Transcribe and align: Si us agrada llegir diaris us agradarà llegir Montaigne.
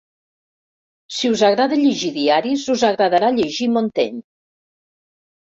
Si 1.17 1.29
us 1.33 1.43
agrada 1.49 1.77
llegir 1.81 2.09
diaris 2.15 2.65
us 2.77 2.87
agradarà 2.89 3.31
llegir 3.37 3.71
Montaigne. 3.77 4.25